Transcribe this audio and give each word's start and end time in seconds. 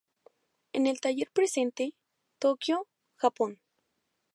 En 0.73 0.87
el 0.87 0.99
""Taller 0.99 1.29
Presente"", 1.31 1.93
Tokio, 2.39 2.87
Japón. 3.17 3.59